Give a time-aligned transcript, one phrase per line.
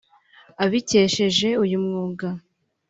[0.63, 2.27] abikesheje uyu mwuga